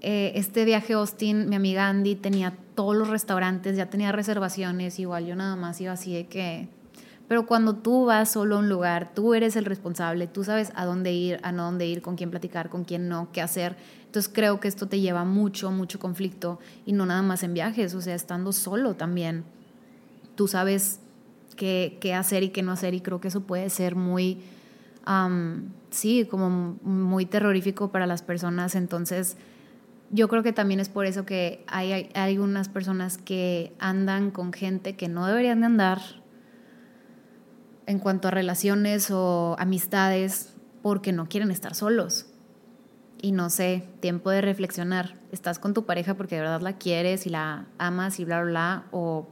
Eh, 0.00 0.32
este 0.36 0.64
viaje 0.64 0.94
a 0.94 0.98
Austin, 0.98 1.48
mi 1.48 1.56
amiga 1.56 1.88
Andy 1.88 2.14
tenía 2.14 2.56
todos 2.74 2.96
los 2.96 3.08
restaurantes, 3.08 3.76
ya 3.76 3.90
tenía 3.90 4.12
reservaciones, 4.12 4.98
igual 4.98 5.26
yo 5.26 5.36
nada 5.36 5.56
más 5.56 5.80
iba 5.80 5.92
así 5.92 6.14
de 6.14 6.26
que... 6.26 6.68
Pero 7.28 7.46
cuando 7.46 7.76
tú 7.76 8.06
vas 8.06 8.28
solo 8.30 8.56
a 8.56 8.58
un 8.58 8.68
lugar, 8.68 9.12
tú 9.14 9.34
eres 9.34 9.54
el 9.54 9.64
responsable, 9.64 10.26
tú 10.26 10.42
sabes 10.42 10.72
a 10.74 10.84
dónde 10.84 11.12
ir, 11.12 11.38
a 11.44 11.52
no 11.52 11.64
dónde 11.64 11.86
ir, 11.86 12.02
con 12.02 12.16
quién 12.16 12.28
platicar, 12.28 12.70
con 12.70 12.82
quién 12.82 13.08
no, 13.08 13.30
qué 13.30 13.40
hacer. 13.40 13.76
Entonces 14.10 14.32
creo 14.34 14.58
que 14.58 14.66
esto 14.66 14.88
te 14.88 14.98
lleva 14.98 15.24
mucho, 15.24 15.70
mucho 15.70 16.00
conflicto 16.00 16.58
y 16.84 16.92
no 16.92 17.06
nada 17.06 17.22
más 17.22 17.44
en 17.44 17.54
viajes, 17.54 17.94
o 17.94 18.00
sea, 18.00 18.16
estando 18.16 18.50
solo 18.50 18.94
también. 18.94 19.44
Tú 20.34 20.48
sabes 20.48 20.98
qué, 21.54 21.96
qué 22.00 22.12
hacer 22.12 22.42
y 22.42 22.48
qué 22.48 22.64
no 22.64 22.72
hacer 22.72 22.92
y 22.92 23.02
creo 23.02 23.20
que 23.20 23.28
eso 23.28 23.42
puede 23.42 23.70
ser 23.70 23.94
muy, 23.94 24.42
sí, 25.90 26.26
como 26.28 26.76
muy 26.82 27.24
terrorífico 27.24 27.92
para 27.92 28.08
las 28.08 28.22
personas. 28.22 28.74
Entonces 28.74 29.36
yo 30.10 30.26
creo 30.26 30.42
que 30.42 30.52
también 30.52 30.80
es 30.80 30.88
por 30.88 31.06
eso 31.06 31.24
que 31.24 31.62
hay, 31.68 31.92
hay, 31.92 32.10
algunas 32.14 32.68
personas 32.68 33.16
que 33.16 33.72
andan 33.78 34.32
con 34.32 34.52
gente 34.52 34.96
que 34.96 35.06
no 35.06 35.24
deberían 35.24 35.60
de 35.60 35.66
andar 35.66 36.00
en 37.86 38.00
cuanto 38.00 38.26
a 38.26 38.32
relaciones 38.32 39.12
o 39.12 39.54
amistades 39.60 40.52
porque 40.82 41.12
no 41.12 41.28
quieren 41.28 41.52
estar 41.52 41.76
solos. 41.76 42.26
Y 43.22 43.32
no 43.32 43.50
sé, 43.50 43.84
tiempo 44.00 44.30
de 44.30 44.40
reflexionar. 44.40 45.14
Estás 45.30 45.58
con 45.58 45.74
tu 45.74 45.84
pareja 45.84 46.14
porque 46.14 46.36
de 46.36 46.42
verdad 46.42 46.60
la 46.62 46.74
quieres 46.74 47.26
y 47.26 47.30
la 47.30 47.66
amas 47.78 48.18
y 48.18 48.24
bla, 48.24 48.42
bla, 48.42 48.50
bla. 48.50 48.84
O, 48.92 49.28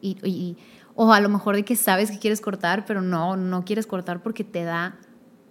y, 0.00 0.56
o 0.94 1.12
a 1.12 1.20
lo 1.20 1.28
mejor 1.28 1.56
de 1.56 1.64
que 1.64 1.74
sabes 1.74 2.10
que 2.10 2.18
quieres 2.18 2.40
cortar, 2.40 2.84
pero 2.86 3.02
no, 3.02 3.36
no 3.36 3.64
quieres 3.64 3.86
cortar 3.86 4.22
porque 4.22 4.44
te 4.44 4.62
da 4.64 4.96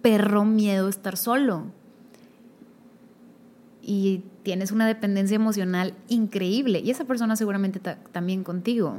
perro 0.02 0.44
miedo 0.44 0.88
estar 0.88 1.16
solo 1.16 1.66
y 3.88 4.22
tienes 4.42 4.70
una 4.70 4.86
dependencia 4.86 5.34
emocional 5.34 5.94
increíble 6.08 6.80
y 6.80 6.90
esa 6.90 7.04
persona 7.04 7.36
seguramente 7.36 7.80
también 8.12 8.44
contigo 8.44 8.98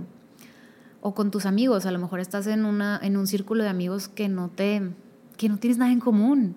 o 1.01 1.13
con 1.13 1.29
tus 1.29 1.45
amigos, 1.45 1.85
a 1.85 1.91
lo 1.91 1.99
mejor 1.99 2.19
estás 2.19 2.47
en 2.47 2.65
una 2.65 2.99
en 3.03 3.15
un 3.15 3.27
círculo 3.27 3.61
de 3.61 3.69
amigos 3.69 4.07
que 4.07 4.27
no 4.27 4.49
te 4.49 4.81
que 5.37 5.47
no 5.47 5.57
tienes 5.57 5.77
nada 5.77 5.91
en 5.91 5.99
común. 5.99 6.55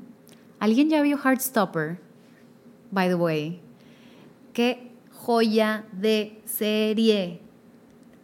¿Alguien 0.63 0.89
ya 0.89 1.03
vio 1.03 1.19
Heartstopper? 1.19 1.99
By 2.93 3.09
the 3.09 3.17
way, 3.17 3.61
qué 4.53 4.93
joya 5.11 5.85
de 5.91 6.41
serie. 6.45 7.41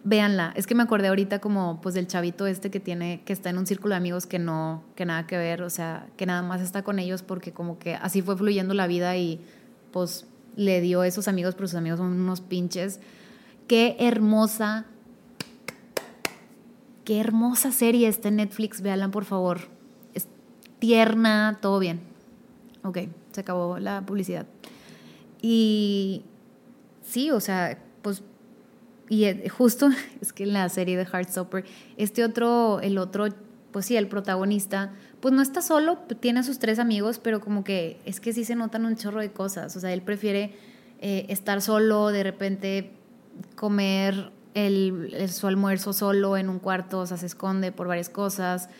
Véanla, 0.04 0.52
es 0.54 0.68
que 0.68 0.76
me 0.76 0.84
acordé 0.84 1.08
ahorita 1.08 1.40
como 1.40 1.80
pues 1.80 1.96
del 1.96 2.06
chavito 2.06 2.46
este 2.46 2.70
que 2.70 2.78
tiene 2.78 3.22
que 3.24 3.32
está 3.32 3.50
en 3.50 3.58
un 3.58 3.66
círculo 3.66 3.94
de 3.94 3.96
amigos 3.96 4.26
que 4.26 4.38
no 4.38 4.84
que 4.94 5.04
nada 5.04 5.26
que 5.26 5.36
ver, 5.36 5.62
o 5.62 5.68
sea, 5.68 6.06
que 6.16 6.26
nada 6.26 6.42
más 6.42 6.60
está 6.60 6.84
con 6.84 7.00
ellos 7.00 7.24
porque 7.24 7.52
como 7.52 7.80
que 7.80 7.96
así 7.96 8.22
fue 8.22 8.36
fluyendo 8.36 8.72
la 8.72 8.86
vida 8.86 9.16
y 9.16 9.44
pues 9.90 10.24
le 10.54 10.80
dio 10.80 11.02
esos 11.02 11.26
amigos, 11.26 11.56
pero 11.56 11.66
sus 11.66 11.76
amigos 11.76 11.98
son 11.98 12.20
unos 12.20 12.40
pinches. 12.40 13.00
Qué 13.66 13.96
hermosa, 13.98 14.84
qué 17.04 17.18
hermosa 17.18 17.72
serie 17.72 18.06
está 18.06 18.28
en 18.28 18.36
Netflix, 18.36 18.80
véanla 18.80 19.08
por 19.08 19.24
favor. 19.24 19.62
Es 20.14 20.28
tierna, 20.78 21.58
todo 21.60 21.80
bien. 21.80 22.07
Ok, 22.88 23.00
se 23.32 23.42
acabó 23.42 23.78
la 23.78 24.00
publicidad. 24.06 24.46
Y 25.42 26.22
sí, 27.02 27.30
o 27.30 27.38
sea, 27.38 27.78
pues, 28.00 28.22
y 29.10 29.24
eh, 29.24 29.48
justo 29.50 29.90
es 30.22 30.32
que 30.32 30.44
en 30.44 30.54
la 30.54 30.66
serie 30.70 30.96
de 30.96 31.04
Heartstopper, 31.04 31.66
este 31.98 32.24
otro, 32.24 32.80
el 32.80 32.96
otro, 32.96 33.26
pues 33.72 33.84
sí, 33.84 33.96
el 33.96 34.08
protagonista, 34.08 34.92
pues 35.20 35.34
no 35.34 35.42
está 35.42 35.60
solo, 35.60 35.98
tiene 36.20 36.40
a 36.40 36.42
sus 36.42 36.58
tres 36.58 36.78
amigos, 36.78 37.18
pero 37.18 37.40
como 37.40 37.62
que 37.62 38.00
es 38.06 38.20
que 38.20 38.32
sí 38.32 38.44
se 38.44 38.54
notan 38.54 38.86
un 38.86 38.96
chorro 38.96 39.20
de 39.20 39.32
cosas. 39.32 39.76
O 39.76 39.80
sea, 39.80 39.92
él 39.92 40.00
prefiere 40.00 40.54
eh, 41.00 41.26
estar 41.28 41.60
solo, 41.60 42.08
de 42.08 42.22
repente 42.22 42.92
comer 43.54 44.32
el, 44.54 45.28
su 45.28 45.46
almuerzo 45.46 45.92
solo 45.92 46.38
en 46.38 46.48
un 46.48 46.58
cuarto, 46.58 47.00
o 47.00 47.06
sea, 47.06 47.18
se 47.18 47.26
esconde 47.26 47.70
por 47.70 47.86
varias 47.86 48.08
cosas 48.08 48.70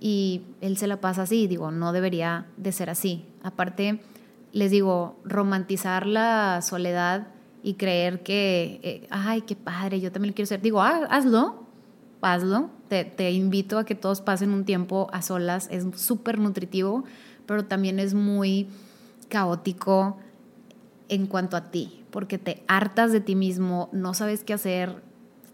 y 0.00 0.42
él 0.60 0.76
se 0.76 0.86
la 0.86 1.00
pasa 1.00 1.22
así. 1.22 1.46
Digo, 1.46 1.70
no 1.70 1.92
debería 1.92 2.46
de 2.56 2.72
ser 2.72 2.90
así. 2.90 3.24
Aparte, 3.42 4.00
les 4.52 4.70
digo, 4.70 5.18
romantizar 5.24 6.06
la 6.06 6.60
soledad 6.62 7.28
y 7.62 7.74
creer 7.74 8.22
que, 8.22 8.80
eh, 8.82 9.06
ay, 9.10 9.42
qué 9.42 9.56
padre, 9.56 10.00
yo 10.00 10.12
también 10.12 10.32
lo 10.32 10.34
quiero 10.34 10.46
ser. 10.46 10.60
Digo, 10.60 10.80
ah, 10.80 11.06
hazlo, 11.10 11.66
hazlo. 12.20 12.70
Te, 12.88 13.04
te, 13.04 13.30
invito 13.32 13.78
a 13.78 13.84
que 13.84 13.94
todos 13.94 14.20
pasen 14.20 14.50
un 14.50 14.64
tiempo 14.64 15.08
a 15.12 15.22
solas. 15.22 15.68
Es 15.70 15.86
súper 15.96 16.38
nutritivo, 16.38 17.04
pero 17.46 17.64
también 17.66 17.98
es 17.98 18.14
muy 18.14 18.68
caótico 19.28 20.16
en 21.08 21.26
cuanto 21.26 21.56
a 21.56 21.70
ti, 21.70 22.04
porque 22.10 22.38
te 22.38 22.62
hartas 22.68 23.12
de 23.12 23.20
ti 23.20 23.34
mismo, 23.34 23.88
no 23.92 24.14
sabes 24.14 24.44
qué 24.44 24.52
hacer, 24.54 25.02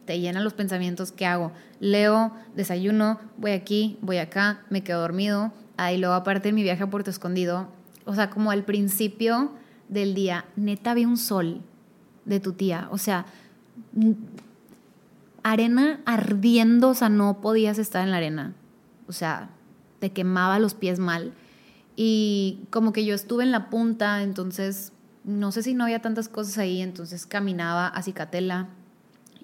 te 0.04 0.20
llenan 0.20 0.44
los 0.44 0.52
pensamientos, 0.52 1.12
¿qué 1.12 1.26
hago? 1.26 1.52
Leo, 1.80 2.32
desayuno, 2.54 3.18
voy 3.36 3.52
aquí, 3.52 3.98
voy 4.00 4.18
acá, 4.18 4.62
me 4.68 4.82
quedo 4.82 5.00
dormido, 5.00 5.52
ahí 5.76 5.98
luego 5.98 6.14
aparte 6.14 6.52
mi 6.52 6.62
viaje 6.62 6.82
a 6.82 6.90
Puerto 6.90 7.10
Escondido, 7.10 7.68
o 8.04 8.14
sea, 8.14 8.30
como 8.30 8.50
al 8.50 8.64
principio 8.64 9.52
del 9.88 10.14
día, 10.14 10.44
neta 10.56 10.94
vi 10.94 11.04
un 11.04 11.16
sol 11.16 11.60
de 12.24 12.40
tu 12.40 12.52
tía, 12.52 12.88
o 12.90 12.98
sea, 12.98 13.26
arena 15.42 16.00
ardiendo, 16.06 16.90
o 16.90 16.94
sea, 16.94 17.08
no 17.08 17.40
podías 17.40 17.78
estar 17.78 18.02
en 18.02 18.10
la 18.10 18.16
arena. 18.16 18.54
O 19.06 19.12
sea, 19.12 19.50
te 20.00 20.10
quemaba 20.10 20.58
los 20.58 20.74
pies 20.74 20.98
mal. 20.98 21.32
Y 21.96 22.60
como 22.70 22.92
que 22.92 23.04
yo 23.04 23.14
estuve 23.14 23.44
en 23.44 23.52
la 23.52 23.70
punta, 23.70 24.22
entonces 24.22 24.92
no 25.22 25.52
sé 25.52 25.62
si 25.62 25.74
no 25.74 25.84
había 25.84 26.02
tantas 26.02 26.28
cosas 26.28 26.58
ahí, 26.58 26.80
entonces 26.80 27.26
caminaba 27.26 27.86
a 27.86 28.02
Cicatela 28.02 28.68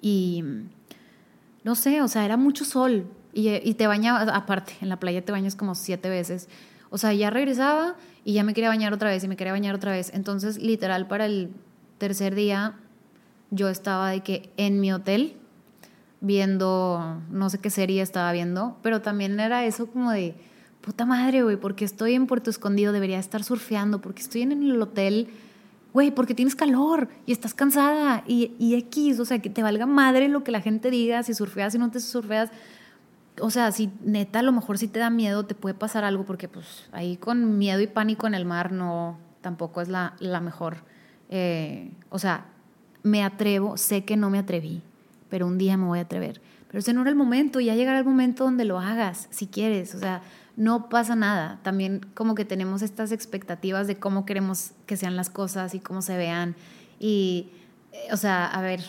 y 0.01 0.43
no 1.63 1.75
sé, 1.75 2.01
o 2.01 2.07
sea, 2.07 2.25
era 2.25 2.37
mucho 2.37 2.65
sol, 2.65 3.05
Y, 3.33 3.49
y 3.49 3.73
te 3.75 3.87
bañabas, 3.87 4.27
aparte, 4.33 4.73
en 4.81 4.89
la 4.89 4.99
playa 4.99 5.23
te 5.23 5.31
bañas 5.31 5.55
como 5.55 5.75
siete 5.75 6.09
veces. 6.09 6.49
O 6.89 6.97
sea, 6.97 7.13
ya 7.13 7.29
regresaba 7.29 7.95
y 8.25 8.33
ya 8.33 8.43
me 8.43 8.53
quería 8.53 8.69
bañar 8.69 8.93
otra 8.93 9.09
vez 9.09 9.23
y 9.23 9.27
me 9.27 9.37
quería 9.37 9.53
bañar 9.53 9.75
otra 9.75 9.91
vez. 9.91 10.11
Entonces, 10.13 10.57
literal, 10.57 11.07
para 11.07 11.25
el 11.25 11.49
tercer 11.97 12.35
día, 12.35 12.75
yo 13.49 13.69
estaba 13.69 14.09
de 14.09 14.21
que 14.21 14.49
en 14.57 14.79
mi 14.79 14.91
hotel 14.91 15.37
viendo, 16.19 17.21
no 17.31 17.49
sé 17.49 17.59
qué 17.59 17.69
serie 17.69 18.01
estaba 18.01 18.31
viendo, 18.31 18.77
pero 18.81 19.01
también 19.01 19.39
era 19.39 19.65
eso 19.65 19.87
como 19.87 20.11
de, 20.11 20.35
puta 20.81 21.05
madre, 21.05 21.43
güey, 21.43 21.57
porque 21.57 21.85
estoy 21.85 22.13
en 22.13 22.27
Puerto 22.27 22.49
Escondido, 22.49 22.91
debería 22.91 23.19
estar 23.19 23.43
surfeando, 23.43 24.01
porque 24.01 24.21
estoy 24.21 24.41
en 24.41 24.51
el 24.51 24.81
hotel, 24.81 25.29
güey, 25.93 26.11
porque 26.11 26.33
tienes 26.33 26.55
calor 26.55 27.07
y 27.25 27.31
estás 27.31 27.53
cansada 27.53 28.23
y, 28.27 28.53
y 28.59 28.75
X, 28.75 29.19
o 29.19 29.25
sea, 29.25 29.39
que 29.39 29.49
te 29.49 29.63
valga 29.63 29.85
madre 29.85 30.27
lo 30.27 30.43
que 30.43 30.51
la 30.51 30.61
gente 30.61 30.89
diga, 30.89 31.23
si 31.23 31.33
surfeas, 31.33 31.73
si 31.73 31.79
no 31.79 31.89
te 31.91 31.99
surfeas. 31.99 32.49
O 33.39 33.49
sea, 33.49 33.71
si 33.71 33.91
neta 34.03 34.39
a 34.39 34.43
lo 34.43 34.51
mejor 34.51 34.77
si 34.77 34.87
te 34.87 34.99
da 34.99 35.09
miedo, 35.09 35.45
te 35.45 35.55
puede 35.55 35.73
pasar 35.73 36.03
algo, 36.03 36.25
porque 36.25 36.47
pues 36.47 36.87
ahí 36.91 37.17
con 37.17 37.57
miedo 37.57 37.79
y 37.79 37.87
pánico 37.87 38.27
en 38.27 38.33
el 38.33 38.45
mar 38.45 38.71
no, 38.71 39.17
tampoco 39.41 39.81
es 39.81 39.87
la, 39.87 40.15
la 40.19 40.41
mejor. 40.41 40.77
Eh, 41.29 41.91
o 42.09 42.19
sea, 42.19 42.45
me 43.03 43.23
atrevo, 43.23 43.77
sé 43.77 44.03
que 44.03 44.17
no 44.17 44.29
me 44.29 44.39
atreví, 44.39 44.81
pero 45.29 45.47
un 45.47 45.57
día 45.57 45.77
me 45.77 45.85
voy 45.85 45.99
a 45.99 46.03
atrever. 46.03 46.41
Pero 46.67 46.79
ese 46.79 46.93
no 46.93 47.01
era 47.01 47.09
el 47.09 47.15
momento, 47.15 47.59
ya 47.59 47.75
llegará 47.75 47.99
el 47.99 48.05
momento 48.05 48.43
donde 48.43 48.65
lo 48.65 48.79
hagas, 48.79 49.27
si 49.29 49.47
quieres, 49.47 49.93
o 49.95 49.99
sea, 49.99 50.21
no 50.55 50.89
pasa 50.89 51.15
nada. 51.15 51.59
También 51.63 52.01
como 52.13 52.35
que 52.35 52.45
tenemos 52.45 52.81
estas 52.81 53.11
expectativas 53.11 53.87
de 53.87 53.97
cómo 53.97 54.25
queremos 54.25 54.71
que 54.85 54.97
sean 54.97 55.15
las 55.15 55.29
cosas 55.29 55.73
y 55.73 55.79
cómo 55.79 56.01
se 56.01 56.17
vean. 56.17 56.55
Y, 56.99 57.49
o 58.11 58.17
sea, 58.17 58.45
a 58.45 58.61
ver, 58.61 58.81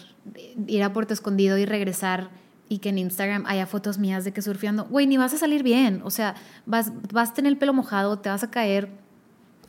ir 0.66 0.82
a 0.82 0.92
Puerto 0.92 1.14
Escondido 1.14 1.58
y 1.58 1.64
regresar 1.64 2.30
y 2.72 2.78
que 2.78 2.88
en 2.88 2.96
Instagram 2.96 3.44
haya 3.44 3.66
fotos 3.66 3.98
mías 3.98 4.24
de 4.24 4.32
que 4.32 4.40
surfeando, 4.40 4.86
güey, 4.86 5.06
ni 5.06 5.18
vas 5.18 5.34
a 5.34 5.36
salir 5.36 5.62
bien, 5.62 6.00
o 6.04 6.10
sea, 6.10 6.36
vas, 6.64 6.90
vas 7.12 7.32
a 7.32 7.34
tener 7.34 7.52
el 7.52 7.58
pelo 7.58 7.74
mojado, 7.74 8.18
te 8.18 8.30
vas 8.30 8.42
a 8.44 8.50
caer 8.50 8.88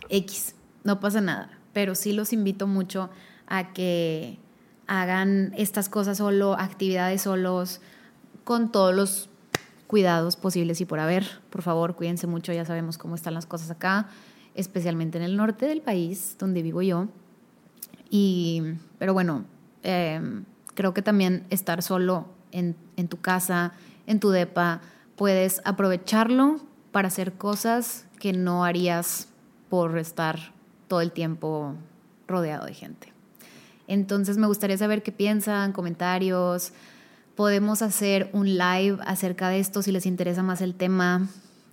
X, 0.08 0.56
no 0.86 1.02
pasa 1.02 1.20
nada, 1.20 1.50
pero 1.74 1.96
sí 1.96 2.14
los 2.14 2.32
invito 2.32 2.66
mucho 2.66 3.10
a 3.46 3.74
que 3.74 4.40
hagan 4.88 5.54
estas 5.58 5.90
cosas 5.90 6.20
solo, 6.20 6.54
actividades 6.58 7.24
solos, 7.24 7.82
con 8.46 8.72
todos 8.72 8.96
los 8.96 9.30
cuidados 9.88 10.38
posibles 10.38 10.80
y 10.80 10.86
por 10.86 11.00
haber. 11.00 11.26
Por 11.50 11.62
favor, 11.62 11.98
cuídense 11.98 12.26
mucho, 12.26 12.54
ya 12.54 12.64
sabemos 12.64 12.98
cómo 12.98 13.16
están 13.16 13.34
las 13.34 13.46
cosas 13.46 13.70
acá, 13.70 14.08
especialmente 14.56 15.18
en 15.18 15.26
el 15.26 15.36
norte 15.36 15.66
del 15.66 15.82
país, 15.82 16.38
donde 16.40 16.62
vivo 16.62 16.82
yo. 16.82 17.10
Y, 18.10 18.62
pero 18.98 19.14
bueno, 19.14 19.44
em, 19.82 20.46
creo 20.74 20.94
que 20.94 21.02
también 21.02 21.46
estar 21.50 21.82
solo 21.82 22.28
en, 22.54 22.78
en 22.96 23.10
tu 23.10 23.20
casa, 23.20 23.74
en 24.08 24.22
tu 24.22 24.30
depa, 24.30 24.80
puedes 25.18 25.62
aprovecharlo 25.66 26.62
para 26.94 27.10
hacer 27.10 27.34
cosas 27.34 28.06
que 28.20 28.32
no 28.32 28.64
harías 28.64 29.28
por 29.70 29.98
estar 29.98 30.54
todo 30.88 31.02
el 31.02 31.12
tiempo 31.12 31.76
rodeado 32.28 32.66
de 32.66 32.74
gente. 32.74 33.14
Entonces 33.88 34.38
me 34.38 34.48
gustaría 34.48 34.78
saber 34.78 35.04
qué 35.04 35.12
piensan, 35.12 35.74
comentarios. 35.74 36.72
Podemos 37.36 37.82
hacer 37.82 38.30
un 38.34 38.58
live 38.58 38.98
acerca 39.06 39.50
de 39.50 39.60
esto 39.60 39.82
si 39.82 39.92
les 39.92 40.06
interesa 40.06 40.44
más 40.44 40.62
el 40.62 40.76
tema, 40.76 41.28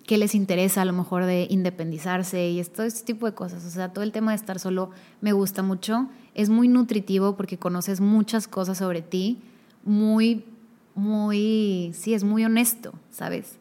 qué 0.06 0.18
les 0.18 0.34
interesa 0.34 0.82
a 0.82 0.84
lo 0.84 0.92
mejor 0.92 1.24
de 1.24 1.46
independizarse 1.50 2.50
y 2.50 2.64
todo 2.64 2.86
este 2.86 3.04
tipo 3.04 3.26
de 3.26 3.34
cosas. 3.34 3.64
O 3.64 3.70
sea, 3.70 3.92
todo 3.92 4.02
el 4.02 4.12
tema 4.12 4.32
de 4.32 4.36
estar 4.36 4.58
solo 4.58 4.90
me 5.20 5.32
gusta 5.32 5.62
mucho. 5.62 6.08
Es 6.34 6.48
muy 6.48 6.68
nutritivo 6.68 7.36
porque 7.36 7.58
conoces 7.58 8.00
muchas 8.00 8.48
cosas 8.48 8.78
sobre 8.78 9.02
ti, 9.02 9.38
muy, 9.84 10.44
muy, 10.94 11.92
sí, 11.94 12.14
es 12.14 12.24
muy 12.24 12.44
honesto, 12.44 12.92
¿sabes? 13.10 13.58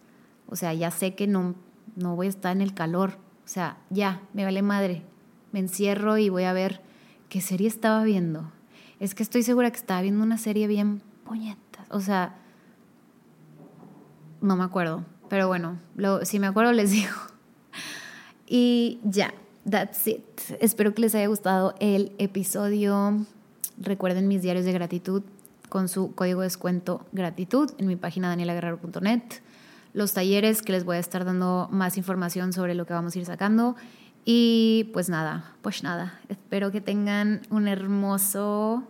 O 0.47 0.55
sea, 0.55 0.73
ya 0.73 0.91
sé 0.91 1.15
que 1.15 1.27
no, 1.27 1.55
no 1.95 2.15
voy 2.15 2.27
a 2.27 2.29
estar 2.29 2.55
en 2.55 2.61
el 2.61 2.73
calor. 2.73 3.17
O 3.45 3.47
sea, 3.47 3.77
ya, 3.89 4.21
me 4.33 4.43
vale 4.43 4.61
madre. 4.61 5.03
Me 5.51 5.59
encierro 5.59 6.17
y 6.17 6.29
voy 6.29 6.43
a 6.43 6.53
ver 6.53 6.81
¿qué 7.29 7.41
serie 7.41 7.67
estaba 7.67 8.03
viendo? 8.03 8.51
Es 8.99 9.15
que 9.15 9.23
estoy 9.23 9.43
segura 9.43 9.71
que 9.71 9.77
estaba 9.77 10.01
viendo 10.01 10.23
una 10.23 10.37
serie 10.37 10.67
bien 10.67 11.01
puñetas. 11.23 11.87
O 11.89 12.01
sea, 12.01 12.35
no 14.41 14.55
me 14.55 14.63
acuerdo. 14.63 15.05
Pero 15.29 15.47
bueno, 15.47 15.77
si 16.23 16.39
me 16.39 16.47
acuerdo 16.47 16.73
les 16.73 16.91
digo. 16.91 17.13
Y 18.47 18.99
ya, 19.03 19.33
that's 19.69 20.07
it. 20.07 20.25
Espero 20.59 20.93
que 20.93 21.01
les 21.01 21.15
haya 21.15 21.27
gustado 21.27 21.75
el 21.79 22.11
episodio. 22.17 23.25
Recuerden 23.77 24.27
mis 24.27 24.41
diarios 24.41 24.65
de 24.65 24.73
gratitud 24.73 25.23
con 25.69 25.87
su 25.87 26.13
código 26.15 26.41
de 26.41 26.47
descuento 26.47 27.05
gratitud 27.11 27.71
en 27.77 27.87
mi 27.87 27.95
página 27.95 28.29
danielaguerrero.net. 28.29 29.21
Los 29.93 30.13
talleres 30.13 30.61
que 30.61 30.71
les 30.71 30.83
voy 30.83 30.97
a 30.97 30.99
estar 30.99 31.25
dando 31.25 31.67
más 31.71 31.97
información 31.97 32.53
sobre 32.53 32.75
lo 32.75 32.85
que 32.85 32.93
vamos 32.93 33.15
a 33.15 33.19
ir 33.19 33.25
sacando 33.25 33.75
y 34.25 34.89
pues 34.93 35.09
nada, 35.09 35.55
pues 35.61 35.83
nada, 35.83 36.19
espero 36.29 36.71
que 36.71 36.81
tengan 36.81 37.41
un 37.49 37.67
hermoso 37.67 38.83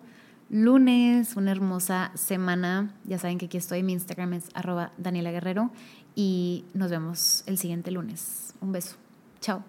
lunes, 0.49 1.35
una 1.35 1.51
hermosa 1.51 2.11
semana. 2.15 2.93
Ya 3.05 3.19
saben 3.19 3.37
que 3.37 3.45
aquí 3.45 3.57
estoy, 3.57 3.83
mi 3.83 3.93
Instagram 3.93 4.33
es 4.33 4.49
arroba 4.53 4.91
Daniela 4.97 5.31
Guerrero 5.31 5.71
y 6.15 6.65
nos 6.73 6.89
vemos 6.91 7.43
el 7.45 7.57
siguiente 7.57 7.91
lunes. 7.91 8.53
Un 8.61 8.71
beso. 8.71 8.95
Chao. 9.39 9.63